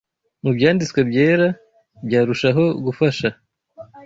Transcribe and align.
mu 0.43 0.51
Byanditswe 0.57 0.99
Byera 1.09 1.47
byarushaho 2.07 2.63
gufasha 2.85 3.27